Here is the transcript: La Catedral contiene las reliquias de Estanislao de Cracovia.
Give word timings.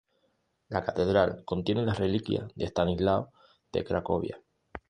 La 0.71 0.81
Catedral 0.83 1.43
contiene 1.45 1.83
las 1.85 1.99
reliquias 1.99 2.51
de 2.55 2.65
Estanislao 2.65 3.29
de 3.71 3.83
Cracovia. 3.83 4.41